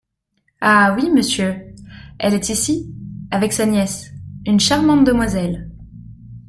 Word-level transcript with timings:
Ah! 0.61 0.95
oui, 0.97 1.11
monsieur… 1.11 1.75
elle 2.17 2.33
est 2.33 2.49
ici… 2.49 2.91
avec 3.29 3.53
sa 3.53 3.67
nièce… 3.67 4.09
une 4.47 4.59
charmante 4.59 5.03
demoiselle. 5.05 5.69